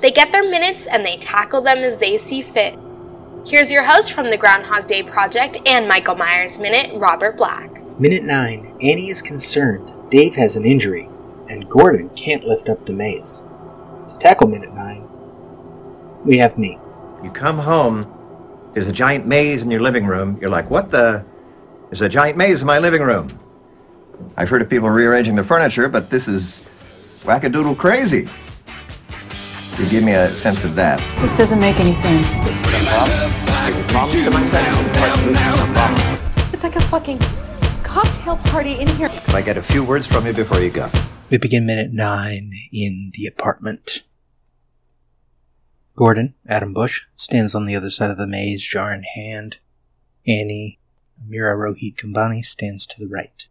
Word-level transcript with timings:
They 0.00 0.10
get 0.10 0.32
their 0.32 0.42
minutes 0.42 0.86
and 0.86 1.04
they 1.04 1.18
tackle 1.18 1.60
them 1.60 1.78
as 1.78 1.98
they 1.98 2.16
see 2.16 2.40
fit. 2.40 2.78
Here's 3.46 3.70
your 3.70 3.82
host 3.82 4.12
from 4.12 4.30
the 4.30 4.38
Groundhog 4.38 4.86
Day 4.86 5.02
Project 5.02 5.58
and 5.66 5.86
Michael 5.86 6.14
Myers 6.14 6.58
Minute, 6.58 6.98
Robert 6.98 7.36
Black. 7.36 7.82
Minute 7.98 8.24
9 8.24 8.78
Annie 8.80 9.10
is 9.10 9.20
concerned. 9.20 9.92
Dave 10.10 10.36
has 10.36 10.56
an 10.56 10.64
injury, 10.64 11.08
and 11.48 11.68
Gordon 11.68 12.08
can't 12.10 12.44
lift 12.44 12.70
up 12.70 12.86
the 12.86 12.94
maze. 12.94 13.42
To 14.08 14.16
tackle 14.18 14.46
Minute 14.46 14.72
9, 14.72 15.06
we 16.24 16.38
have 16.38 16.56
me. 16.56 16.78
You 17.22 17.30
come 17.30 17.58
home, 17.58 18.02
there's 18.72 18.88
a 18.88 18.92
giant 18.92 19.26
maze 19.26 19.62
in 19.62 19.70
your 19.70 19.80
living 19.80 20.06
room. 20.06 20.38
You're 20.40 20.50
like, 20.50 20.70
what 20.70 20.90
the? 20.90 21.24
There's 21.88 22.02
a 22.02 22.08
giant 22.08 22.38
maze 22.38 22.62
in 22.62 22.66
my 22.66 22.78
living 22.78 23.02
room. 23.02 23.28
I've 24.36 24.48
heard 24.48 24.62
of 24.62 24.70
people 24.70 24.88
rearranging 24.88 25.36
the 25.36 25.44
furniture, 25.44 25.88
but 25.88 26.08
this 26.08 26.26
is 26.26 26.62
wackadoodle 27.24 27.76
crazy. 27.76 28.28
You 29.80 29.88
give 29.88 30.04
me 30.04 30.12
a 30.12 30.34
sense 30.34 30.62
of 30.62 30.74
that. 30.74 31.00
This 31.22 31.34
doesn't 31.34 31.58
make 31.58 31.80
any 31.80 31.94
sense. 31.94 32.38
Promise 33.90 34.24
to 34.24 34.30
myself. 34.30 34.66
It's 36.52 36.62
like 36.62 36.76
a 36.76 36.82
fucking 36.82 37.18
cocktail 37.82 38.36
party 38.36 38.74
in 38.74 38.88
here. 38.88 39.08
Can 39.08 39.34
I 39.34 39.40
get 39.40 39.56
a 39.56 39.62
few 39.62 39.82
words 39.82 40.06
from 40.06 40.26
you 40.26 40.34
before 40.34 40.60
you 40.60 40.68
go? 40.70 40.90
We 41.30 41.38
begin 41.38 41.64
Minute 41.64 41.94
9 41.94 42.52
in 42.70 43.10
the 43.14 43.24
apartment. 43.26 44.02
Gordon, 45.96 46.34
Adam 46.46 46.74
Busch, 46.74 47.04
stands 47.14 47.54
on 47.54 47.64
the 47.64 47.74
other 47.74 47.90
side 47.90 48.10
of 48.10 48.18
the 48.18 48.26
maze, 48.26 48.62
jar 48.62 48.92
in 48.92 49.04
hand. 49.14 49.60
Annie, 50.26 50.78
Meera 51.26 51.56
Rohit 51.56 51.96
Kumbhani, 51.96 52.44
stands 52.44 52.86
to 52.86 52.98
the 52.98 53.08
right. 53.08 53.46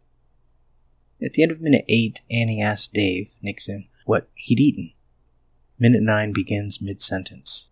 At 1.20 1.32
the 1.32 1.42
end 1.42 1.50
of 1.50 1.60
minute 1.60 1.84
8, 1.88 2.20
Annie 2.30 2.62
asks 2.62 2.86
Dave, 2.86 3.36
Nick 3.42 3.60
Thune, 3.62 3.88
what 4.04 4.28
he'd 4.34 4.60
eaten. 4.60 4.92
Minute 5.82 6.02
9 6.02 6.34
begins 6.34 6.82
mid 6.82 7.00
sentence. 7.00 7.70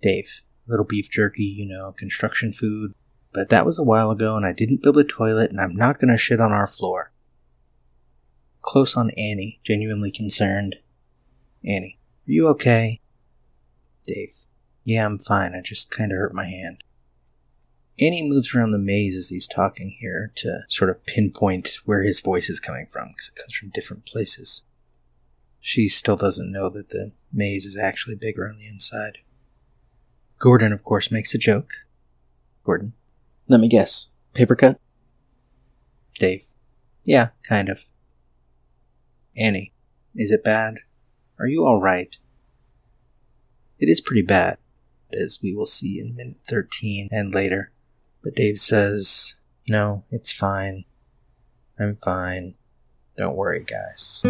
Dave, 0.00 0.42
little 0.66 0.86
beef 0.86 1.10
jerky, 1.10 1.44
you 1.44 1.66
know, 1.66 1.92
construction 1.92 2.52
food, 2.52 2.94
but 3.34 3.50
that 3.50 3.66
was 3.66 3.78
a 3.78 3.82
while 3.84 4.10
ago 4.10 4.34
and 4.34 4.46
I 4.46 4.54
didn't 4.54 4.82
build 4.82 4.96
a 4.96 5.04
toilet 5.04 5.50
and 5.50 5.60
I'm 5.60 5.76
not 5.76 5.98
gonna 5.98 6.16
shit 6.16 6.40
on 6.40 6.52
our 6.52 6.66
floor. 6.66 7.12
Close 8.62 8.96
on 8.96 9.10
Annie, 9.10 9.60
genuinely 9.62 10.10
concerned. 10.10 10.76
Annie, 11.62 11.98
are 12.26 12.32
you 12.32 12.48
okay? 12.48 13.02
Dave, 14.06 14.46
yeah, 14.82 15.04
I'm 15.04 15.18
fine, 15.18 15.54
I 15.54 15.60
just 15.60 15.94
kinda 15.94 16.14
hurt 16.14 16.32
my 16.32 16.46
hand. 16.46 16.82
Annie 18.00 18.26
moves 18.26 18.54
around 18.54 18.70
the 18.70 18.78
maze 18.78 19.18
as 19.18 19.28
he's 19.28 19.46
talking 19.46 19.96
here 20.00 20.32
to 20.36 20.60
sort 20.66 20.88
of 20.88 21.04
pinpoint 21.04 21.80
where 21.84 22.04
his 22.04 22.22
voice 22.22 22.48
is 22.48 22.58
coming 22.58 22.86
from 22.86 23.08
because 23.08 23.28
it 23.28 23.38
comes 23.38 23.54
from 23.54 23.68
different 23.68 24.06
places. 24.06 24.62
She 25.64 25.88
still 25.88 26.16
doesn't 26.16 26.50
know 26.50 26.68
that 26.70 26.88
the 26.88 27.12
maze 27.32 27.64
is 27.66 27.76
actually 27.76 28.16
bigger 28.16 28.48
on 28.48 28.56
the 28.56 28.66
inside. 28.66 29.18
Gordon, 30.40 30.72
of 30.72 30.82
course, 30.82 31.12
makes 31.12 31.34
a 31.34 31.38
joke. 31.38 31.70
Gordon, 32.64 32.94
let 33.46 33.60
me 33.60 33.68
guess. 33.68 34.08
Paper 34.34 34.56
cut? 34.56 34.80
Dave, 36.18 36.46
yeah, 37.04 37.28
kind 37.48 37.68
of. 37.68 37.84
Annie, 39.36 39.72
is 40.16 40.32
it 40.32 40.42
bad? 40.42 40.80
Are 41.38 41.46
you 41.46 41.64
alright? 41.64 42.18
It 43.78 43.88
is 43.88 44.00
pretty 44.00 44.22
bad, 44.22 44.58
as 45.12 45.38
we 45.40 45.54
will 45.54 45.64
see 45.64 46.00
in 46.00 46.16
minute 46.16 46.38
13 46.48 47.08
and 47.12 47.32
later. 47.32 47.70
But 48.20 48.34
Dave 48.34 48.58
says, 48.58 49.36
No, 49.68 50.02
it's 50.10 50.32
fine. 50.32 50.86
I'm 51.78 51.94
fine. 51.94 52.56
Don't 53.16 53.36
worry, 53.36 53.60
guys. 53.64 54.22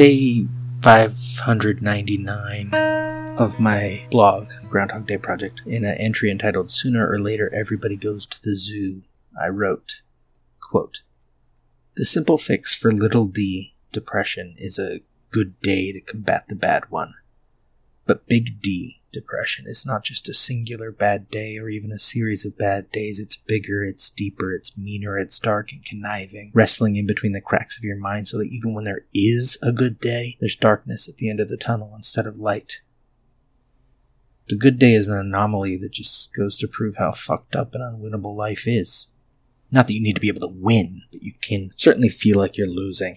Day 0.00 0.46
599 0.80 2.74
of 3.38 3.60
my 3.60 4.06
blog, 4.10 4.48
Groundhog 4.70 5.06
Day 5.06 5.18
Project, 5.18 5.62
in 5.66 5.84
an 5.84 5.94
entry 5.98 6.30
entitled 6.30 6.70
Sooner 6.70 7.06
or 7.06 7.18
Later 7.18 7.54
Everybody 7.54 7.96
Goes 7.96 8.24
to 8.24 8.40
the 8.40 8.56
Zoo, 8.56 9.02
I 9.38 9.48
wrote, 9.48 10.00
quote, 10.58 11.02
The 11.96 12.06
simple 12.06 12.38
fix 12.38 12.74
for 12.74 12.90
little 12.90 13.26
d 13.26 13.74
depression 13.92 14.54
is 14.56 14.78
a 14.78 15.00
good 15.30 15.60
day 15.60 15.92
to 15.92 16.00
combat 16.00 16.46
the 16.48 16.54
bad 16.54 16.84
one. 16.88 17.12
But 18.06 18.26
big 18.26 18.62
D 18.62 18.99
depression 19.12 19.66
is 19.66 19.86
not 19.86 20.04
just 20.04 20.28
a 20.28 20.34
singular 20.34 20.90
bad 20.90 21.30
day 21.30 21.58
or 21.58 21.68
even 21.68 21.92
a 21.92 21.98
series 21.98 22.44
of 22.44 22.58
bad 22.58 22.90
days. 22.90 23.20
It's 23.20 23.36
bigger, 23.36 23.84
it's 23.84 24.10
deeper, 24.10 24.54
it's 24.54 24.76
meaner, 24.76 25.18
it's 25.18 25.38
dark 25.38 25.72
and 25.72 25.84
conniving, 25.84 26.52
wrestling 26.54 26.96
in 26.96 27.06
between 27.06 27.32
the 27.32 27.40
cracks 27.40 27.76
of 27.76 27.84
your 27.84 27.96
mind 27.96 28.28
so 28.28 28.38
that 28.38 28.48
even 28.50 28.74
when 28.74 28.84
there 28.84 29.06
is 29.14 29.58
a 29.62 29.72
good 29.72 30.00
day, 30.00 30.36
there's 30.40 30.56
darkness 30.56 31.08
at 31.08 31.16
the 31.16 31.28
end 31.28 31.40
of 31.40 31.48
the 31.48 31.56
tunnel 31.56 31.92
instead 31.94 32.26
of 32.26 32.36
light. 32.36 32.80
The 34.48 34.56
good 34.56 34.78
day 34.78 34.94
is 34.94 35.08
an 35.08 35.16
anomaly 35.16 35.76
that 35.78 35.92
just 35.92 36.34
goes 36.34 36.56
to 36.56 36.66
prove 36.66 36.96
how 36.96 37.12
fucked 37.12 37.54
up 37.54 37.74
and 37.74 37.82
unwinnable 37.84 38.34
life 38.34 38.66
is. 38.66 39.06
Not 39.70 39.86
that 39.86 39.94
you 39.94 40.02
need 40.02 40.16
to 40.16 40.20
be 40.20 40.28
able 40.28 40.40
to 40.40 40.52
win, 40.52 41.02
but 41.12 41.22
you 41.22 41.34
can 41.40 41.70
certainly 41.76 42.08
feel 42.08 42.36
like 42.36 42.56
you're 42.56 42.66
losing. 42.66 43.16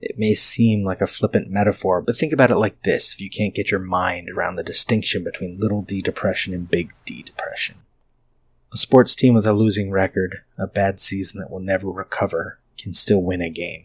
It 0.00 0.18
may 0.18 0.32
seem 0.32 0.82
like 0.82 1.02
a 1.02 1.06
flippant 1.06 1.50
metaphor, 1.50 2.00
but 2.00 2.16
think 2.16 2.32
about 2.32 2.50
it 2.50 2.56
like 2.56 2.82
this 2.82 3.12
if 3.12 3.20
you 3.20 3.28
can't 3.28 3.54
get 3.54 3.70
your 3.70 3.80
mind 3.80 4.30
around 4.30 4.56
the 4.56 4.62
distinction 4.62 5.22
between 5.22 5.58
little 5.58 5.82
d 5.82 6.00
depression 6.00 6.54
and 6.54 6.70
big 6.70 6.92
D 7.04 7.22
depression. 7.22 7.76
A 8.72 8.78
sports 8.78 9.14
team 9.14 9.34
with 9.34 9.46
a 9.46 9.52
losing 9.52 9.90
record, 9.90 10.42
a 10.56 10.66
bad 10.66 11.00
season 11.00 11.40
that 11.40 11.50
will 11.50 11.60
never 11.60 11.90
recover, 11.90 12.60
can 12.78 12.94
still 12.94 13.20
win 13.20 13.42
a 13.42 13.50
game, 13.50 13.84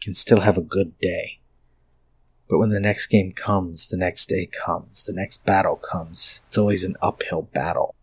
can 0.00 0.14
still 0.14 0.40
have 0.40 0.56
a 0.56 0.62
good 0.62 0.98
day. 0.98 1.40
But 2.48 2.58
when 2.58 2.70
the 2.70 2.80
next 2.80 3.08
game 3.08 3.32
comes, 3.32 3.88
the 3.88 3.98
next 3.98 4.30
day 4.30 4.46
comes, 4.46 5.04
the 5.04 5.12
next 5.12 5.44
battle 5.44 5.76
comes, 5.76 6.40
it's 6.46 6.56
always 6.56 6.84
an 6.84 6.96
uphill 7.02 7.42
battle. 7.42 7.94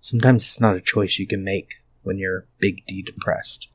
Sometimes 0.00 0.42
it's 0.42 0.60
not 0.60 0.76
a 0.76 0.82
choice 0.82 1.18
you 1.18 1.26
can 1.26 1.42
make 1.42 1.76
when 2.02 2.18
you're 2.18 2.46
big 2.58 2.84
D 2.86 3.00
depressed. 3.00 3.69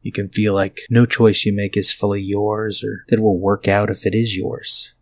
You 0.00 0.12
can 0.12 0.28
feel 0.28 0.54
like 0.54 0.80
no 0.90 1.06
choice 1.06 1.44
you 1.44 1.52
make 1.52 1.76
is 1.76 1.92
fully 1.92 2.22
yours 2.22 2.84
or 2.84 3.04
that 3.08 3.18
it 3.18 3.22
will 3.22 3.38
work 3.38 3.66
out 3.66 3.90
if 3.90 4.06
it 4.06 4.14
is 4.14 4.36
yours. 4.36 4.94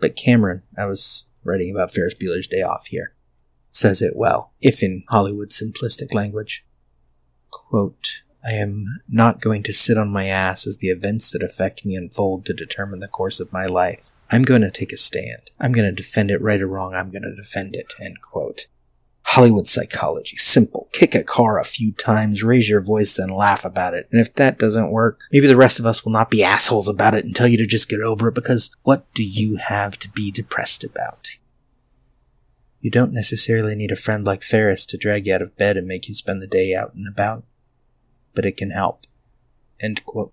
But 0.00 0.16
Cameron, 0.16 0.62
I 0.76 0.86
was 0.86 1.26
writing 1.44 1.70
about 1.74 1.90
Ferris 1.90 2.14
Bueller's 2.14 2.46
Day 2.46 2.62
Off 2.62 2.86
here, 2.86 3.14
says 3.70 4.00
it 4.00 4.14
well, 4.16 4.52
if 4.60 4.82
in 4.82 5.04
Hollywood 5.08 5.50
simplistic 5.50 6.14
language. 6.14 6.64
Quote, 7.50 8.22
I 8.44 8.52
am 8.52 9.00
not 9.08 9.40
going 9.40 9.64
to 9.64 9.74
sit 9.74 9.98
on 9.98 10.08
my 10.08 10.26
ass 10.26 10.66
as 10.66 10.78
the 10.78 10.88
events 10.88 11.30
that 11.32 11.42
affect 11.42 11.84
me 11.84 11.96
unfold 11.96 12.46
to 12.46 12.54
determine 12.54 13.00
the 13.00 13.08
course 13.08 13.40
of 13.40 13.52
my 13.52 13.66
life. 13.66 14.12
I'm 14.30 14.42
going 14.42 14.62
to 14.62 14.70
take 14.70 14.92
a 14.92 14.96
stand. 14.96 15.50
I'm 15.58 15.72
going 15.72 15.86
to 15.86 15.92
defend 15.92 16.30
it 16.30 16.40
right 16.40 16.62
or 16.62 16.68
wrong. 16.68 16.94
I'm 16.94 17.10
going 17.10 17.24
to 17.24 17.34
defend 17.34 17.74
it. 17.74 17.92
End 18.00 18.20
quote. 18.22 18.66
Hollywood 19.32 19.68
psychology. 19.68 20.38
Simple. 20.38 20.88
Kick 20.92 21.14
a 21.14 21.22
car 21.22 21.58
a 21.58 21.64
few 21.64 21.92
times, 21.92 22.42
raise 22.42 22.66
your 22.66 22.80
voice, 22.80 23.14
then 23.14 23.28
laugh 23.28 23.62
about 23.62 23.92
it. 23.92 24.08
And 24.10 24.22
if 24.22 24.32
that 24.34 24.58
doesn't 24.58 24.90
work, 24.90 25.20
maybe 25.30 25.46
the 25.46 25.54
rest 25.54 25.78
of 25.78 25.84
us 25.84 26.02
will 26.02 26.12
not 26.12 26.30
be 26.30 26.42
assholes 26.42 26.88
about 26.88 27.14
it 27.14 27.26
and 27.26 27.36
tell 27.36 27.46
you 27.46 27.58
to 27.58 27.66
just 27.66 27.90
get 27.90 28.00
over 28.00 28.28
it 28.28 28.34
because 28.34 28.74
what 28.84 29.04
do 29.12 29.22
you 29.22 29.56
have 29.56 29.98
to 29.98 30.10
be 30.10 30.30
depressed 30.30 30.82
about? 30.82 31.28
You 32.80 32.90
don't 32.90 33.12
necessarily 33.12 33.74
need 33.74 33.92
a 33.92 33.96
friend 33.96 34.24
like 34.24 34.42
Ferris 34.42 34.86
to 34.86 34.96
drag 34.96 35.26
you 35.26 35.34
out 35.34 35.42
of 35.42 35.58
bed 35.58 35.76
and 35.76 35.86
make 35.86 36.08
you 36.08 36.14
spend 36.14 36.40
the 36.40 36.46
day 36.46 36.74
out 36.74 36.94
and 36.94 37.06
about, 37.06 37.44
but 38.34 38.46
it 38.46 38.56
can 38.56 38.70
help. 38.70 39.02
End 39.78 40.06
quote. 40.06 40.32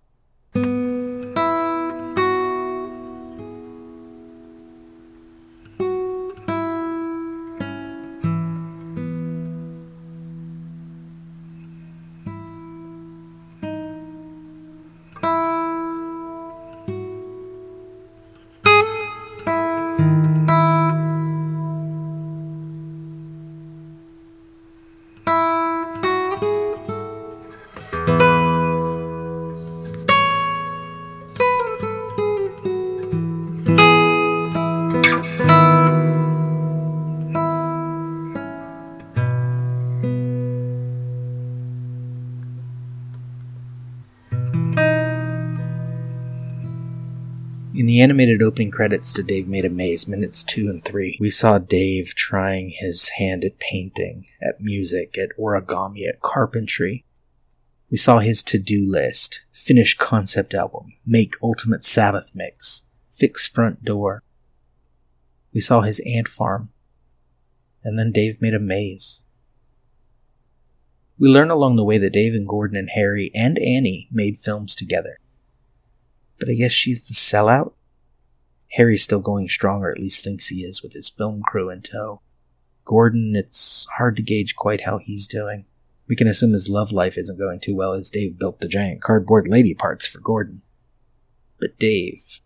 In 47.75 47.87
the 47.87 47.99
animated 47.99 48.41
opening 48.41 48.71
credits 48.71 49.11
to 49.11 49.21
Dave 49.21 49.49
Made 49.49 49.65
a 49.65 49.69
Maze, 49.69 50.07
minutes 50.07 50.43
2 50.43 50.69
and 50.69 50.81
3, 50.85 51.17
we 51.19 51.29
saw 51.29 51.57
Dave 51.57 52.15
trying 52.15 52.69
his 52.69 53.09
hand 53.17 53.43
at 53.43 53.59
painting, 53.59 54.27
at 54.41 54.61
music, 54.61 55.17
at 55.17 55.37
origami, 55.37 56.07
at 56.07 56.21
carpentry. 56.21 57.03
We 57.91 57.97
saw 57.97 58.19
his 58.19 58.41
to 58.43 58.57
do 58.57 58.89
list, 58.89 59.43
finish 59.51 59.97
concept 59.97 60.53
album, 60.53 60.93
make 61.05 61.33
ultimate 61.43 61.83
Sabbath 61.83 62.31
mix, 62.33 62.85
fix 63.11 63.45
front 63.49 63.83
door. 63.83 64.23
We 65.53 65.59
saw 65.59 65.81
his 65.81 66.01
ant 66.05 66.29
farm. 66.29 66.69
And 67.83 67.99
then 67.99 68.13
Dave 68.13 68.41
made 68.41 68.53
a 68.53 68.59
maze. 68.59 69.25
We 71.19 71.27
learn 71.27 71.51
along 71.51 71.75
the 71.75 71.83
way 71.83 71.97
that 71.97 72.13
Dave 72.13 72.35
and 72.35 72.47
Gordon 72.47 72.77
and 72.77 72.91
Harry 72.91 73.31
and 73.35 73.59
Annie 73.59 74.07
made 74.13 74.37
films 74.37 74.75
together 74.75 75.17
but 76.39 76.49
I 76.49 76.53
guess 76.53 76.71
she's 76.71 77.07
the 77.07 77.13
sellout. 77.13 77.73
Harry's 78.71 79.03
still 79.03 79.19
going 79.19 79.47
strong, 79.47 79.83
or 79.83 79.89
at 79.89 79.99
least 79.99 80.23
thinks 80.23 80.47
he 80.47 80.63
is, 80.63 80.83
with 80.83 80.93
his 80.93 81.09
film 81.09 81.41
crew 81.41 81.69
in 81.69 81.81
tow. 81.81 82.21
Gordon, 82.83 83.35
it's 83.35 83.87
hard 83.97 84.15
to 84.17 84.21
gauge 84.21 84.55
quite 84.55 84.81
how 84.81 84.97
he's 84.97 85.27
doing. 85.27 85.65
We 86.07 86.15
can 86.15 86.27
assume 86.27 86.53
his 86.53 86.69
love 86.69 86.91
life 86.91 87.17
isn't 87.17 87.39
going 87.39 87.59
too 87.59 87.75
well 87.75 87.93
as 87.93 88.11
Dave 88.11 88.37
built 88.37 88.59
the 88.59 88.67
giant 88.67 89.01
cardboard 89.01 89.47
lady 89.47 89.73
parts 89.73 90.07
for 90.07 90.19
Gordon. 90.19 90.61
But 91.59 91.79
Dave, 91.79 92.41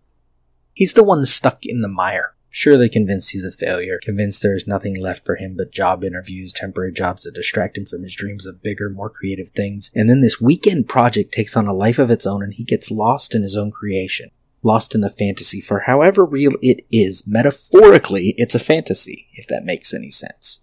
he's 0.74 0.94
the 0.94 1.04
one 1.04 1.26
stuck 1.26 1.66
in 1.66 1.82
the 1.82 1.88
mire. 1.90 2.36
Surely 2.52 2.90
convinced 2.90 3.32
he's 3.32 3.46
a 3.46 3.52
failure, 3.52 4.00
convinced 4.02 4.42
there 4.42 4.56
is 4.56 4.66
nothing 4.66 5.00
left 5.00 5.26
for 5.26 5.36
him 5.36 5.56
but 5.56 5.72
job 5.72 6.04
interviews, 6.04 6.52
temporary 6.52 6.92
jobs 6.92 7.24
that 7.24 7.36
distract 7.36 7.78
him 7.78 7.86
from 7.86 8.04
his 8.04 8.16
dreams 8.16 8.48
of 8.48 8.64
bigger, 8.64 8.90
more 8.90 9.10
creative 9.10 9.50
things. 9.50 9.92
And 9.94 10.10
then 10.10 10.22
this 10.22 10.42
weekend 10.42 10.90
project 10.90 11.32
takes 11.32 11.56
on 11.56 11.68
a 11.68 11.74
life 11.74 12.00
of 12.00 12.10
its 12.10 12.26
own 12.26 12.42
and 12.42 12.54
he 12.54 12.64
gets 12.64 12.90
lost 12.90 13.36
in 13.36 13.44
his 13.44 13.56
own 13.56 13.72
creation. 13.72 14.32
Lost 14.64 14.94
in 14.94 15.02
the 15.02 15.10
fantasy, 15.10 15.62
for 15.62 15.82
however 15.82 16.26
real 16.26 16.52
it 16.62 16.86
is, 16.92 17.26
metaphorically, 17.26 18.34
it's 18.38 18.56
a 18.56 18.60
fantasy, 18.60 19.28
if 19.34 19.48
that 19.48 19.64
makes 19.64 19.94
any 19.94 20.12
sense. 20.12 20.60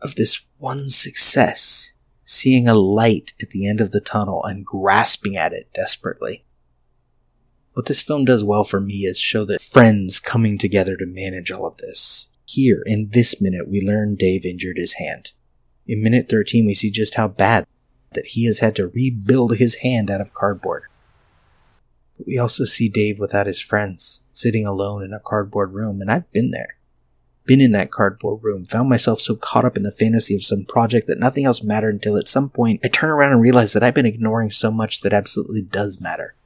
Of 0.00 0.14
this 0.14 0.42
one 0.58 0.90
success, 0.90 1.94
seeing 2.22 2.68
a 2.68 2.74
light 2.74 3.32
at 3.42 3.50
the 3.50 3.68
end 3.68 3.80
of 3.80 3.90
the 3.90 4.00
tunnel 4.00 4.44
and 4.44 4.64
grasping 4.64 5.36
at 5.36 5.52
it 5.52 5.72
desperately. 5.74 6.44
What 7.74 7.86
this 7.86 8.02
film 8.02 8.24
does 8.24 8.44
well 8.44 8.62
for 8.62 8.80
me 8.80 9.00
is 9.00 9.18
show 9.18 9.44
the 9.44 9.58
friends 9.58 10.20
coming 10.20 10.58
together 10.58 10.96
to 10.96 11.06
manage 11.06 11.50
all 11.50 11.66
of 11.66 11.76
this. 11.78 12.28
Here, 12.46 12.82
in 12.86 13.10
this 13.12 13.40
minute, 13.40 13.68
we 13.68 13.80
learn 13.80 14.14
Dave 14.14 14.46
injured 14.46 14.76
his 14.76 14.94
hand. 14.94 15.32
In 15.84 16.00
minute 16.00 16.28
13, 16.28 16.66
we 16.66 16.74
see 16.74 16.90
just 16.90 17.16
how 17.16 17.26
bad 17.26 17.66
that 18.12 18.26
he 18.26 18.46
has 18.46 18.60
had 18.60 18.76
to 18.76 18.86
rebuild 18.86 19.56
his 19.56 19.76
hand 19.76 20.08
out 20.08 20.20
of 20.20 20.32
cardboard. 20.32 20.84
But 22.16 22.28
we 22.28 22.38
also 22.38 22.64
see 22.64 22.88
Dave 22.88 23.18
without 23.18 23.48
his 23.48 23.60
friends, 23.60 24.22
sitting 24.32 24.64
alone 24.64 25.02
in 25.02 25.12
a 25.12 25.18
cardboard 25.18 25.72
room, 25.72 26.00
and 26.00 26.12
I've 26.12 26.30
been 26.30 26.52
there. 26.52 26.76
Been 27.44 27.60
in 27.60 27.72
that 27.72 27.90
cardboard 27.90 28.44
room, 28.44 28.64
found 28.64 28.88
myself 28.88 29.20
so 29.20 29.34
caught 29.34 29.64
up 29.64 29.76
in 29.76 29.82
the 29.82 29.90
fantasy 29.90 30.36
of 30.36 30.44
some 30.44 30.64
project 30.64 31.08
that 31.08 31.18
nothing 31.18 31.44
else 31.44 31.64
mattered 31.64 31.94
until 31.94 32.16
at 32.16 32.28
some 32.28 32.50
point 32.50 32.80
I 32.84 32.88
turn 32.88 33.10
around 33.10 33.32
and 33.32 33.42
realize 33.42 33.72
that 33.72 33.82
I've 33.82 33.94
been 33.94 34.06
ignoring 34.06 34.52
so 34.52 34.70
much 34.70 35.00
that 35.00 35.12
absolutely 35.12 35.62
does 35.62 36.00
matter. 36.00 36.36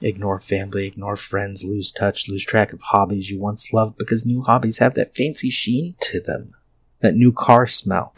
Ignore 0.00 0.38
family, 0.38 0.86
ignore 0.86 1.16
friends, 1.16 1.64
lose 1.64 1.90
touch, 1.90 2.28
lose 2.28 2.44
track 2.44 2.72
of 2.72 2.80
hobbies 2.82 3.30
you 3.30 3.40
once 3.40 3.72
loved 3.72 3.98
because 3.98 4.24
new 4.24 4.42
hobbies 4.42 4.78
have 4.78 4.94
that 4.94 5.16
fancy 5.16 5.50
sheen 5.50 5.96
to 6.00 6.20
them. 6.20 6.52
That 7.00 7.16
new 7.16 7.32
car 7.32 7.66
smell. 7.66 8.12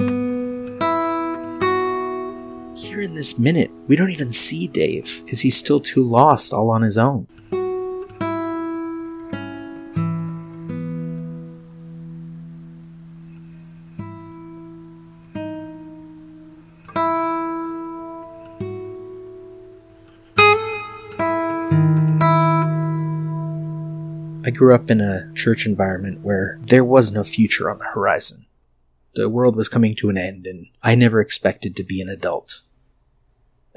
Here 2.77 3.01
in 3.01 3.15
this 3.15 3.39
minute, 3.39 3.71
we 3.87 3.97
don't 3.97 4.11
even 4.11 4.31
see 4.31 4.69
Dave 4.69 5.23
because 5.25 5.41
he's 5.41 5.57
still 5.57 5.81
too 5.81 6.05
lost 6.05 6.53
all 6.53 6.71
on 6.71 6.83
his 6.83 6.99
own. 6.99 7.27
I 24.51 24.53
grew 24.53 24.75
up 24.75 24.91
in 24.91 25.01
a 25.01 25.33
church 25.33 25.65
environment 25.65 26.23
where 26.23 26.59
there 26.61 26.83
was 26.83 27.13
no 27.13 27.23
future 27.23 27.71
on 27.71 27.79
the 27.79 27.85
horizon. 27.85 28.47
The 29.15 29.29
world 29.29 29.55
was 29.55 29.69
coming 29.69 29.95
to 29.95 30.11
an 30.11 30.19
end, 30.19 30.45
and 30.45 30.67
I 30.83 30.97
never 30.97 31.21
expected 31.21 31.77
to 31.77 31.85
be 31.85 32.01
an 32.01 32.09
adult. 32.09 32.63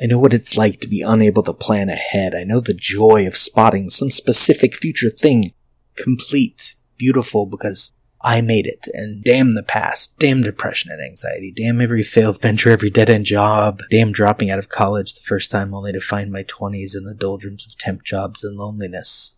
I 0.01 0.07
know 0.07 0.17
what 0.17 0.33
it's 0.33 0.57
like 0.57 0.81
to 0.81 0.87
be 0.87 1.03
unable 1.03 1.43
to 1.43 1.53
plan 1.53 1.89
ahead. 1.89 2.33
I 2.33 2.43
know 2.43 2.59
the 2.59 2.73
joy 2.73 3.27
of 3.27 3.37
spotting 3.37 3.91
some 3.91 4.09
specific 4.09 4.73
future 4.73 5.11
thing, 5.11 5.53
complete, 5.95 6.75
beautiful, 6.97 7.45
because 7.45 7.93
I 8.19 8.41
made 8.41 8.65
it. 8.65 8.87
And 8.95 9.23
damn 9.23 9.51
the 9.51 9.61
past, 9.61 10.17
damn 10.17 10.41
depression 10.41 10.91
and 10.91 11.03
anxiety, 11.03 11.53
damn 11.55 11.81
every 11.81 12.01
failed 12.01 12.41
venture, 12.41 12.71
every 12.71 12.89
dead 12.89 13.11
end 13.11 13.25
job, 13.25 13.83
damn 13.91 14.11
dropping 14.11 14.49
out 14.49 14.57
of 14.57 14.69
college 14.69 15.13
the 15.13 15.21
first 15.21 15.51
time 15.51 15.75
only 15.75 15.93
to 15.93 15.99
find 15.99 16.31
my 16.31 16.43
20s 16.43 16.97
in 16.97 17.03
the 17.03 17.13
doldrums 17.13 17.63
of 17.67 17.77
temp 17.77 18.01
jobs 18.01 18.43
and 18.43 18.57
loneliness. 18.57 19.35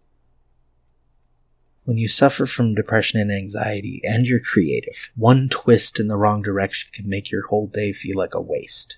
When 1.86 1.98
you 1.98 2.08
suffer 2.08 2.48
from 2.48 2.74
depression 2.74 3.20
and 3.20 3.32
anxiety 3.32 4.02
and 4.04 4.26
you're 4.26 4.40
creative, 4.40 5.12
one 5.16 5.50
twist 5.50 6.00
in 6.00 6.08
the 6.08 6.18
wrong 6.18 6.42
direction 6.42 6.90
can 6.92 7.08
make 7.08 7.30
your 7.30 7.46
whole 7.48 7.68
day 7.68 7.92
feel 7.92 8.18
like 8.18 8.34
a 8.34 8.42
waste. 8.42 8.98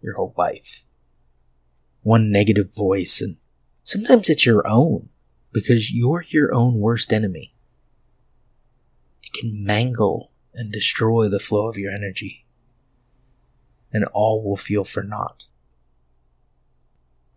Your 0.00 0.14
whole 0.14 0.34
life. 0.38 0.86
One 2.00 2.32
negative 2.32 2.74
voice, 2.74 3.20
and 3.20 3.36
sometimes 3.82 4.30
it's 4.30 4.46
your 4.46 4.66
own, 4.66 5.10
because 5.52 5.92
you're 5.92 6.24
your 6.28 6.54
own 6.54 6.78
worst 6.78 7.12
enemy. 7.12 7.54
It 9.22 9.34
can 9.38 9.62
mangle 9.62 10.32
and 10.54 10.72
destroy 10.72 11.28
the 11.28 11.38
flow 11.38 11.68
of 11.68 11.76
your 11.76 11.92
energy, 11.92 12.46
and 13.92 14.06
all 14.14 14.42
will 14.42 14.56
feel 14.56 14.84
for 14.84 15.02
naught. 15.02 15.48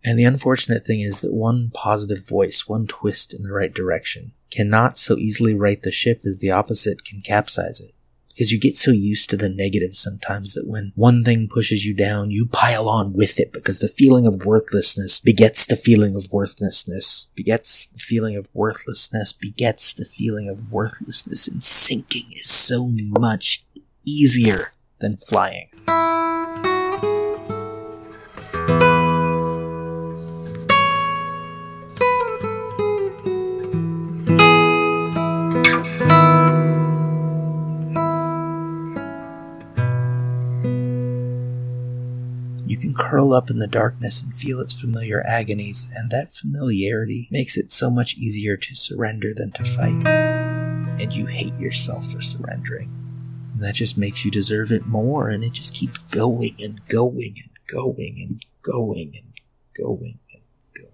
And 0.02 0.18
the 0.18 0.24
unfortunate 0.24 0.86
thing 0.86 1.02
is 1.02 1.20
that 1.20 1.34
one 1.34 1.70
positive 1.74 2.26
voice, 2.26 2.66
one 2.66 2.86
twist 2.86 3.34
in 3.34 3.42
the 3.42 3.52
right 3.52 3.72
direction, 3.72 4.32
cannot 4.54 4.96
so 4.98 5.16
easily 5.16 5.54
right 5.54 5.82
the 5.82 5.90
ship 5.90 6.20
as 6.24 6.38
the 6.38 6.50
opposite 6.50 7.04
can 7.04 7.20
capsize 7.20 7.80
it. 7.80 7.94
Because 8.28 8.50
you 8.50 8.58
get 8.58 8.76
so 8.76 8.90
used 8.90 9.30
to 9.30 9.36
the 9.36 9.48
negative 9.48 9.94
sometimes 9.94 10.54
that 10.54 10.66
when 10.66 10.92
one 10.96 11.22
thing 11.22 11.48
pushes 11.48 11.86
you 11.86 11.94
down, 11.94 12.32
you 12.32 12.46
pile 12.46 12.88
on 12.88 13.12
with 13.12 13.38
it 13.38 13.52
because 13.52 13.78
the 13.78 13.86
feeling 13.86 14.26
of 14.26 14.44
worthlessness 14.44 15.20
begets 15.20 15.66
the 15.66 15.76
feeling 15.76 16.16
of 16.16 16.32
worthlessness, 16.32 17.28
begets 17.36 17.86
the 17.86 18.00
feeling 18.00 18.36
of 18.36 18.48
worthlessness, 18.52 19.32
begets 19.32 19.92
the 19.92 20.04
feeling 20.04 20.48
of 20.48 20.72
worthlessness, 20.72 21.46
and 21.46 21.62
sinking 21.62 22.26
is 22.32 22.50
so 22.50 22.90
much 23.20 23.64
easier 24.04 24.72
than 24.98 25.16
flying. 25.16 25.68
Curl 42.94 43.32
up 43.32 43.50
in 43.50 43.58
the 43.58 43.66
darkness 43.66 44.22
and 44.22 44.34
feel 44.34 44.60
its 44.60 44.80
familiar 44.80 45.22
agonies, 45.26 45.86
and 45.94 46.10
that 46.10 46.30
familiarity 46.30 47.28
makes 47.30 47.56
it 47.56 47.70
so 47.70 47.90
much 47.90 48.16
easier 48.16 48.56
to 48.56 48.74
surrender 48.74 49.32
than 49.34 49.52
to 49.52 49.64
fight. 49.64 50.06
And 50.06 51.14
you 51.14 51.26
hate 51.26 51.58
yourself 51.58 52.12
for 52.12 52.20
surrendering. 52.20 52.90
And 53.52 53.62
that 53.62 53.74
just 53.74 53.98
makes 53.98 54.24
you 54.24 54.30
deserve 54.30 54.72
it 54.72 54.86
more, 54.86 55.28
and 55.28 55.44
it 55.44 55.52
just 55.52 55.74
keeps 55.74 55.98
going 55.98 56.56
and 56.58 56.80
going 56.88 57.34
and 57.36 57.50
going 57.66 58.16
and 58.20 58.44
going 58.62 59.12
and 59.16 59.32
going 59.76 60.18
and 60.32 60.42
going. 60.74 60.88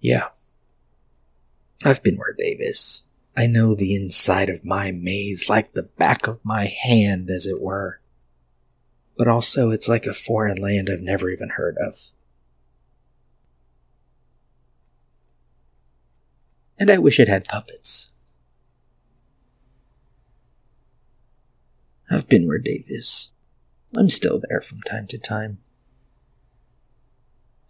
Yeah. 0.00 0.28
I've 1.84 2.02
been 2.02 2.16
where 2.16 2.34
Dave 2.36 2.60
is. 2.60 3.04
I 3.40 3.46
know 3.46 3.74
the 3.74 3.94
inside 3.94 4.50
of 4.50 4.66
my 4.66 4.90
maze 4.90 5.48
like 5.48 5.72
the 5.72 5.84
back 5.84 6.26
of 6.26 6.44
my 6.44 6.66
hand, 6.66 7.30
as 7.30 7.46
it 7.46 7.62
were. 7.62 7.98
But 9.16 9.28
also, 9.28 9.70
it's 9.70 9.88
like 9.88 10.04
a 10.04 10.12
foreign 10.12 10.58
land 10.58 10.90
I've 10.92 11.00
never 11.00 11.30
even 11.30 11.48
heard 11.48 11.76
of. 11.80 12.10
And 16.78 16.90
I 16.90 16.98
wish 16.98 17.18
it 17.18 17.28
had 17.28 17.48
puppets. 17.48 18.12
I've 22.10 22.28
been 22.28 22.46
where 22.46 22.58
Dave 22.58 22.84
is. 22.88 23.30
I'm 23.96 24.10
still 24.10 24.42
there 24.50 24.60
from 24.60 24.82
time 24.82 25.06
to 25.06 25.18
time. 25.18 25.60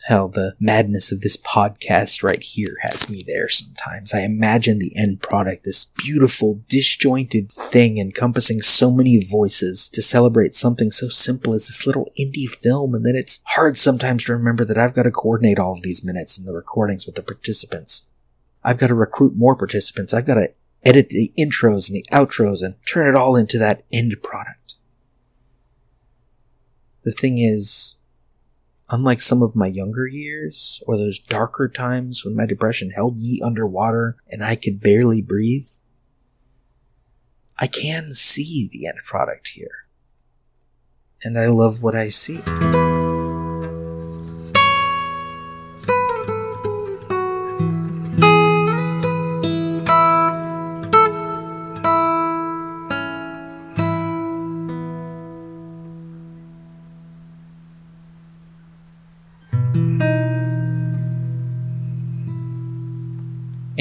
Hell, 0.07 0.29
the 0.29 0.57
madness 0.59 1.13
of 1.13 1.21
this 1.21 1.37
podcast 1.37 2.23
right 2.23 2.43
here 2.43 2.77
has 2.81 3.11
me 3.11 3.23
there 3.27 3.49
sometimes. 3.49 4.15
I 4.15 4.21
imagine 4.21 4.79
the 4.79 4.97
end 4.97 5.21
product, 5.21 5.65
this 5.65 5.91
beautiful, 5.95 6.63
disjointed 6.69 7.53
thing 7.53 7.99
encompassing 7.99 8.61
so 8.61 8.91
many 8.91 9.23
voices 9.23 9.89
to 9.91 10.01
celebrate 10.01 10.55
something 10.55 10.91
so 10.91 11.09
simple 11.09 11.53
as 11.53 11.67
this 11.67 11.87
little 11.87 12.11
indie 12.19 12.49
film, 12.49 12.95
and 12.95 13.05
then 13.05 13.15
it's 13.15 13.41
hard 13.45 13.77
sometimes 13.77 14.25
to 14.25 14.33
remember 14.33 14.65
that 14.65 14.79
I've 14.79 14.95
got 14.95 15.03
to 15.03 15.11
coordinate 15.11 15.59
all 15.59 15.73
of 15.73 15.83
these 15.83 16.03
minutes 16.03 16.39
and 16.39 16.47
the 16.47 16.53
recordings 16.53 17.05
with 17.05 17.17
the 17.17 17.23
participants. 17.23 18.09
I've 18.65 18.79
got 18.79 18.89
to 18.89 18.95
recruit 18.95 19.37
more 19.37 19.55
participants. 19.55 20.15
I've 20.15 20.27
got 20.27 20.35
to 20.35 20.53
edit 20.85 21.11
the 21.11 21.33
intros 21.39 21.89
and 21.89 21.97
the 21.97 22.07
outros 22.11 22.63
and 22.63 22.75
turn 22.87 23.07
it 23.07 23.15
all 23.15 23.37
into 23.37 23.59
that 23.59 23.85
end 23.93 24.17
product. 24.23 24.77
The 27.03 27.13
thing 27.13 27.39
is, 27.39 27.97
unlike 28.91 29.23
some 29.23 29.43
of 29.43 29.55
my 29.55 29.69
younger 29.69 30.07
years 30.07 30.83
or 30.87 30.97
those 30.97 31.19
darker 31.19 31.69
times 31.69 32.25
when 32.25 32.37
my 32.37 32.45
depression 32.45 32.91
held 32.91 33.17
me 33.17 33.41
underwater 33.43 34.17
and 34.29 34.45
I 34.45 34.57
could 34.57 34.81
barely 34.81 35.23
breathe, 35.23 35.69
I 37.59 37.69
can 37.69 38.11
see 38.13 38.69
the 38.71 38.87
end 38.87 38.99
product 39.05 39.49
here. 39.49 39.87
And 41.23 41.39
I 41.39 41.47
love 41.47 41.83
what 41.83 41.95
I 41.95 42.09
see. 42.09 42.41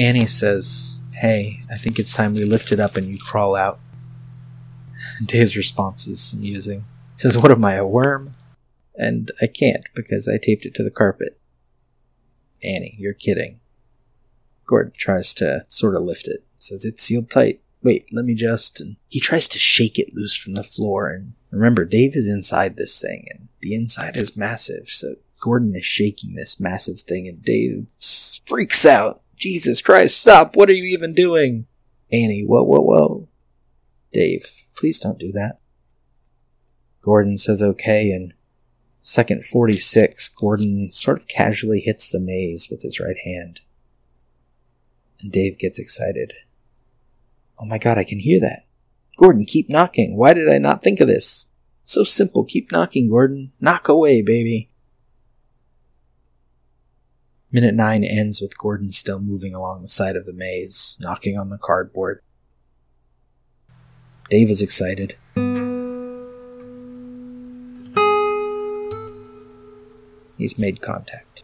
Annie 0.00 0.26
says, 0.26 1.02
Hey, 1.12 1.60
I 1.70 1.74
think 1.74 1.98
it's 1.98 2.14
time 2.14 2.32
we 2.32 2.44
lift 2.44 2.72
it 2.72 2.80
up 2.80 2.96
and 2.96 3.06
you 3.06 3.18
crawl 3.18 3.54
out. 3.54 3.78
Dave's 5.26 5.58
response 5.58 6.06
is 6.06 6.32
amusing. 6.32 6.86
He 7.12 7.18
says, 7.18 7.36
What 7.36 7.50
am 7.50 7.62
I, 7.66 7.74
a 7.74 7.86
worm? 7.86 8.34
And 8.94 9.30
I 9.42 9.46
can't 9.46 9.84
because 9.94 10.26
I 10.26 10.38
taped 10.38 10.64
it 10.64 10.74
to 10.76 10.82
the 10.82 10.90
carpet. 10.90 11.38
Annie, 12.64 12.96
you're 12.98 13.12
kidding. 13.12 13.60
Gordon 14.66 14.94
tries 14.96 15.34
to 15.34 15.66
sort 15.68 15.96
of 15.96 16.02
lift 16.02 16.26
it. 16.28 16.44
Says 16.58 16.86
it's 16.86 17.02
sealed 17.02 17.30
tight. 17.30 17.60
Wait, 17.82 18.06
let 18.10 18.24
me 18.24 18.34
just. 18.34 18.80
And 18.80 18.96
he 19.08 19.20
tries 19.20 19.48
to 19.48 19.58
shake 19.58 19.98
it 19.98 20.14
loose 20.14 20.34
from 20.34 20.54
the 20.54 20.64
floor. 20.64 21.08
And 21.08 21.34
remember, 21.50 21.84
Dave 21.84 22.16
is 22.16 22.28
inside 22.28 22.76
this 22.76 22.98
thing, 22.98 23.26
and 23.30 23.48
the 23.60 23.74
inside 23.74 24.16
is 24.16 24.36
massive. 24.36 24.88
So 24.88 25.16
Gordon 25.42 25.76
is 25.76 25.84
shaking 25.84 26.36
this 26.36 26.58
massive 26.58 27.00
thing, 27.00 27.28
and 27.28 27.42
Dave 27.42 27.88
freaks 28.46 28.86
out. 28.86 29.22
Jesus 29.40 29.80
Christ, 29.80 30.20
stop! 30.20 30.54
What 30.54 30.68
are 30.68 30.74
you 30.74 30.84
even 30.84 31.14
doing? 31.14 31.66
Annie, 32.12 32.44
whoa, 32.44 32.62
whoa, 32.62 32.80
whoa. 32.80 33.28
Dave, 34.12 34.44
please 34.76 35.00
don't 35.00 35.18
do 35.18 35.32
that. 35.32 35.60
Gordon 37.00 37.38
says 37.38 37.62
okay, 37.62 38.10
and 38.10 38.34
second 39.00 39.42
46, 39.42 40.28
Gordon 40.28 40.90
sort 40.90 41.18
of 41.18 41.26
casually 41.26 41.80
hits 41.80 42.10
the 42.10 42.20
maze 42.20 42.68
with 42.70 42.82
his 42.82 43.00
right 43.00 43.16
hand. 43.24 43.62
And 45.22 45.32
Dave 45.32 45.58
gets 45.58 45.78
excited. 45.78 46.34
Oh 47.58 47.64
my 47.64 47.78
god, 47.78 47.96
I 47.96 48.04
can 48.04 48.18
hear 48.18 48.40
that. 48.40 48.66
Gordon, 49.16 49.46
keep 49.46 49.70
knocking. 49.70 50.16
Why 50.16 50.34
did 50.34 50.50
I 50.50 50.58
not 50.58 50.82
think 50.82 51.00
of 51.00 51.08
this? 51.08 51.48
So 51.84 52.04
simple. 52.04 52.44
Keep 52.44 52.72
knocking, 52.72 53.08
Gordon. 53.08 53.52
Knock 53.58 53.88
away, 53.88 54.20
baby. 54.20 54.69
Minute 57.52 57.74
9 57.74 58.04
ends 58.04 58.40
with 58.40 58.56
Gordon 58.56 58.92
still 58.92 59.18
moving 59.18 59.56
along 59.56 59.82
the 59.82 59.88
side 59.88 60.14
of 60.14 60.24
the 60.24 60.32
maze, 60.32 60.96
knocking 61.00 61.36
on 61.36 61.48
the 61.48 61.58
cardboard. 61.58 62.22
Dave 64.28 64.50
is 64.50 64.62
excited. 64.62 65.16
He's 70.38 70.56
made 70.56 70.80
contact. 70.80 71.42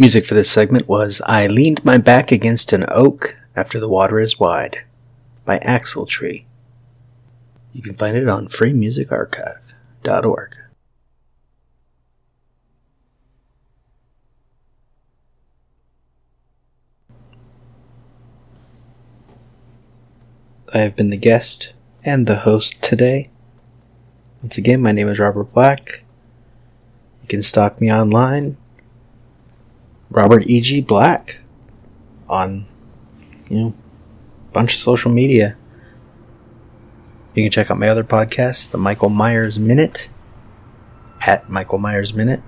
Music 0.00 0.24
for 0.24 0.34
this 0.34 0.48
segment 0.48 0.86
was 0.86 1.20
I 1.26 1.48
Leaned 1.48 1.84
My 1.84 1.98
Back 1.98 2.30
Against 2.30 2.72
an 2.72 2.84
Oak 2.88 3.36
After 3.56 3.80
the 3.80 3.88
Water 3.88 4.20
is 4.20 4.38
Wide 4.38 4.84
by 5.44 5.58
Axletree. 5.58 6.44
You 7.72 7.82
can 7.82 7.96
find 7.96 8.16
it 8.16 8.28
on 8.28 8.46
freemusicarchive.org. 8.46 10.56
I 20.72 20.78
have 20.78 20.94
been 20.94 21.10
the 21.10 21.16
guest 21.16 21.72
and 22.04 22.28
the 22.28 22.36
host 22.36 22.80
today. 22.80 23.30
Once 24.42 24.58
again, 24.58 24.80
my 24.80 24.92
name 24.92 25.08
is 25.08 25.18
Robert 25.18 25.52
Black. 25.52 26.04
You 27.22 27.26
can 27.26 27.42
stalk 27.42 27.80
me 27.80 27.90
online, 27.90 28.56
Robert 30.10 30.44
E.G. 30.46 30.80
Black, 30.82 31.42
on, 32.28 32.66
you 33.48 33.58
know, 33.58 33.74
a 34.48 34.52
bunch 34.52 34.74
of 34.74 34.80
social 34.80 35.10
media. 35.12 35.56
You 37.34 37.44
can 37.44 37.50
check 37.50 37.70
out 37.70 37.78
my 37.78 37.88
other 37.88 38.04
podcast, 38.04 38.70
The 38.70 38.78
Michael 38.78 39.10
Myers 39.10 39.58
Minute, 39.58 40.08
at 41.26 41.48
Michael 41.48 41.78
Myers 41.78 42.12
Minute. 42.14 42.42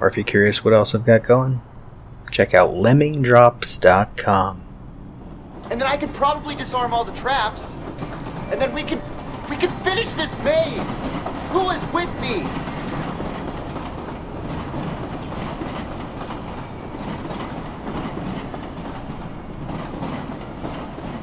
Or 0.00 0.06
if 0.06 0.16
you're 0.16 0.24
curious 0.24 0.64
what 0.64 0.72
else 0.72 0.94
I've 0.94 1.04
got 1.04 1.22
going, 1.22 1.60
check 2.30 2.54
out 2.54 2.70
lemmingdrops.com. 2.70 4.62
and 5.70 5.80
then 5.80 5.86
I 5.88 5.96
could 5.96 6.14
probably 6.14 6.54
disarm 6.54 6.94
all 6.94 7.04
the 7.04 7.12
traps, 7.12 7.76
and 8.50 8.60
then 8.60 8.72
we 8.72 8.82
could 8.82 9.02
we 9.50 9.56
could 9.56 9.72
finish 9.84 10.08
this 10.14 10.34
maze. 10.38 10.80
Who 11.50 11.68
is 11.70 11.84
with 11.92 12.08
me? 12.20 12.46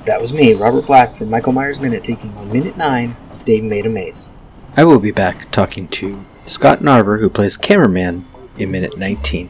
That 0.08 0.22
was 0.22 0.34
me, 0.34 0.54
Robert 0.54 0.86
Black 0.86 1.16
from 1.16 1.30
Michael 1.30 1.52
Myers 1.52 1.82
Minute, 1.82 2.02
taking 2.02 2.34
on 2.38 2.50
Minute 2.50 2.78
9 2.78 3.18
of 3.32 3.44
Dave 3.44 3.66
Made 3.66 3.86
a 3.86 3.90
Maze. 3.90 4.32
I 4.78 4.86
will 4.86 5.00
be 5.00 5.12
back 5.12 5.52
talking 5.52 5.90
to 5.90 6.26
Scott 6.46 6.80
Narver, 6.80 7.20
who 7.20 7.30
plays 7.30 7.58
cameraman 7.58 8.26
in 8.58 8.72
Minute 8.72 8.98
19. 8.98 9.50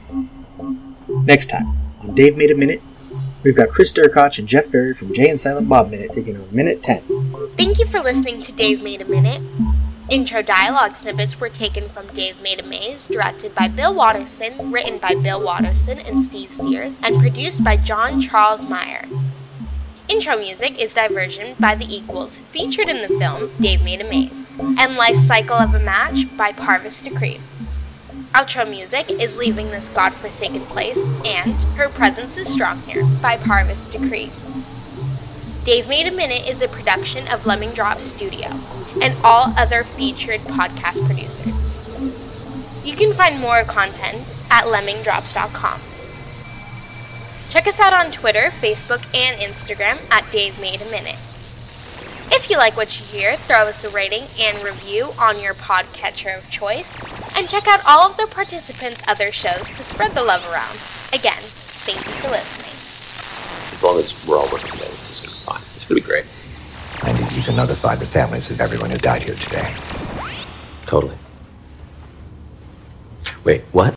Next 1.25 1.51
time 1.51 1.77
on 2.01 2.15
Dave 2.15 2.35
Made 2.35 2.49
a 2.49 2.55
Minute, 2.55 2.81
we've 3.43 3.55
got 3.55 3.69
Chris 3.69 3.93
Durkoch 3.93 4.39
and 4.39 4.47
Jeff 4.47 4.65
Ferry 4.65 4.95
from 4.95 5.13
Jay 5.13 5.29
and 5.29 5.39
Silent 5.39 5.69
Bob 5.69 5.91
Minute 5.91 6.13
taking 6.15 6.35
on 6.35 6.47
Minute 6.51 6.81
10. 6.81 7.03
Thank 7.55 7.77
you 7.77 7.85
for 7.85 7.99
listening 7.99 8.41
to 8.41 8.51
Dave 8.51 8.81
Made 8.81 9.01
a 9.01 9.05
Minute. 9.05 9.43
Intro 10.09 10.41
dialogue 10.41 10.95
snippets 10.95 11.39
were 11.39 11.49
taken 11.49 11.87
from 11.87 12.07
Dave 12.07 12.41
Made 12.41 12.61
a 12.61 12.63
Maze, 12.63 13.07
directed 13.07 13.53
by 13.53 13.67
Bill 13.67 13.93
Watterson, 13.93 14.71
written 14.71 14.97
by 14.97 15.13
Bill 15.13 15.39
Watterson 15.39 15.99
and 15.99 16.19
Steve 16.19 16.51
Sears, 16.51 16.99
and 17.03 17.19
produced 17.19 17.63
by 17.63 17.77
John 17.77 18.19
Charles 18.19 18.65
Meyer. 18.65 19.05
Intro 20.09 20.37
music 20.37 20.81
is 20.81 20.95
Diversion 20.95 21.57
by 21.59 21.75
The 21.75 21.93
Equals, 21.93 22.37
featured 22.37 22.87
in 22.87 23.01
the 23.01 23.19
film 23.19 23.51
Dave 23.59 23.83
Made 23.83 23.99
a 23.99 24.05
Maze, 24.05 24.49
and 24.57 24.95
Life 24.95 25.17
Cycle 25.17 25.57
of 25.57 25.73
a 25.73 25.79
Match 25.79 26.25
by 26.37 26.53
Parvus 26.53 27.01
Decree. 27.01 27.41
Outro 28.33 28.69
music 28.69 29.11
is 29.11 29.37
Leaving 29.37 29.69
This 29.69 29.89
Godforsaken 29.89 30.61
Place 30.61 31.05
and 31.25 31.61
Her 31.75 31.89
Presence 31.89 32.37
is 32.37 32.47
Strong 32.47 32.83
Here 32.83 33.03
by 33.21 33.35
Parvus 33.35 33.85
Decree. 33.85 34.31
Dave 35.65 35.89
Made 35.89 36.07
a 36.07 36.11
Minute 36.11 36.47
is 36.47 36.61
a 36.61 36.69
production 36.69 37.27
of 37.27 37.45
Lemming 37.45 37.73
Drop 37.73 37.99
Studio 37.99 38.61
and 39.01 39.17
all 39.25 39.53
other 39.57 39.83
featured 39.83 40.39
podcast 40.41 41.05
producers. 41.05 41.65
You 42.85 42.95
can 42.95 43.11
find 43.11 43.41
more 43.41 43.65
content 43.65 44.33
at 44.49 44.67
lemmingdrops.com. 44.67 45.81
Check 47.49 47.65
us 47.65 47.79
out 47.79 47.93
on 47.93 48.11
Twitter, 48.11 48.49
Facebook, 48.49 49.05
and 49.15 49.39
Instagram 49.39 49.99
at 50.11 50.29
Dave 50.31 50.59
Made 50.59 50.81
a 50.81 50.85
Minute. 50.91 51.15
If 52.29 52.49
you 52.49 52.57
like 52.57 52.75
what 52.75 52.99
you 52.99 53.05
hear, 53.05 53.37
throw 53.37 53.67
us 53.67 53.85
a 53.85 53.89
rating 53.89 54.23
and 54.37 54.61
review 54.63 55.11
on 55.17 55.39
your 55.39 55.53
podcatcher 55.53 56.37
of 56.37 56.49
choice, 56.49 56.99
and 57.37 57.47
check 57.47 57.65
out 57.67 57.79
all 57.85 58.09
of 58.09 58.17
the 58.17 58.27
participants' 58.27 59.01
other 59.07 59.31
shows 59.31 59.69
to 59.69 59.83
spread 59.85 60.13
the 60.13 60.23
love 60.23 60.43
around. 60.51 60.75
Again, 61.13 61.39
thank 61.87 62.05
you 62.05 62.13
for 62.15 62.29
listening. 62.31 62.73
As 63.73 63.81
long 63.81 63.97
as 63.97 64.27
we're 64.27 64.37
all 64.37 64.49
working 64.51 64.71
together, 64.71 64.91
it's 64.91 65.21
gonna 65.21 65.31
be 65.31 65.39
fine. 65.45 65.61
It's 65.75 65.85
gonna 65.85 66.01
be 66.01 66.05
great. 66.05 66.25
I 67.03 67.13
need 67.13 67.31
you 67.31 67.43
to 67.43 67.55
notify 67.55 67.95
the 67.95 68.05
families 68.05 68.51
of 68.51 68.59
everyone 68.59 68.89
who 68.89 68.97
died 68.97 69.23
here 69.23 69.35
today. 69.35 69.73
Totally. 70.85 71.15
Wait, 73.45 73.61
what? 73.71 73.85